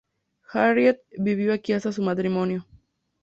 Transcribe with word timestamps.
Harriet 0.51 1.03
vivió 1.15 1.53
aquí 1.53 1.73
hasta 1.73 1.91
su 1.91 2.01
matrimonio. 2.01 2.65